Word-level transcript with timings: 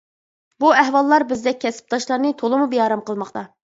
بۇ 0.65 0.71
ئەھۋاللار 0.77 1.27
بىزدەك 1.33 1.63
كەسىپداشلارنى 1.67 2.35
تولىمۇ 2.43 2.75
بىئارام 2.77 3.09
قىلماقتا. 3.09 3.51